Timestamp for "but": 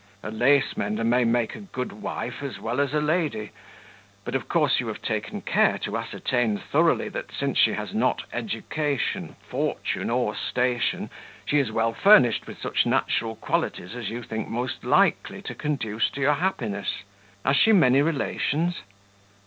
4.25-4.33